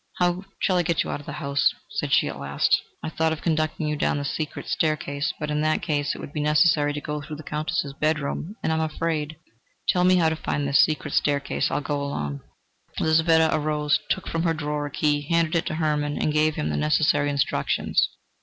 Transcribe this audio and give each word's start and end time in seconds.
"How 0.17 0.45
shall 0.57 0.77
I 0.77 0.81
get 0.81 1.03
you 1.03 1.11
out 1.11 1.19
of 1.19 1.27
the 1.27 1.33
house?" 1.33 1.75
said 1.91 2.11
she 2.11 2.27
at 2.27 2.39
last. 2.39 2.81
"I 3.03 3.09
thought 3.09 3.31
of 3.31 3.43
conducting 3.43 3.85
you 3.85 3.95
down 3.95 4.17
the 4.17 4.25
secret 4.25 4.65
staircase, 4.67 5.31
but 5.39 5.51
in 5.51 5.61
that 5.61 5.83
case 5.83 6.15
it 6.15 6.19
would 6.19 6.33
be 6.33 6.39
necessary 6.39 6.91
to 6.93 6.99
go 6.99 7.21
through 7.21 7.35
the 7.35 7.43
Countess's 7.43 7.93
bedroom, 7.93 8.55
and 8.63 8.71
I 8.71 8.77
am 8.77 8.81
afraid." 8.81 9.35
"Tell 9.87 10.03
me 10.03 10.15
how 10.15 10.29
to 10.29 10.35
find 10.35 10.67
this 10.67 10.79
secret 10.79 11.13
staircase 11.13 11.69
I 11.69 11.75
will 11.75 11.81
go 11.81 12.01
alone." 12.01 12.41
Lizaveta 12.99 13.55
arose, 13.55 13.99
took 14.09 14.27
from 14.27 14.41
her 14.41 14.55
drawer 14.55 14.87
a 14.87 14.89
key, 14.89 15.21
handed 15.29 15.55
it 15.55 15.65
to 15.67 15.75
Hermann 15.75 16.17
and 16.19 16.33
gave 16.33 16.55
him 16.55 16.71
the 16.71 16.77
necessary 16.77 17.29
instructions. 17.29 18.09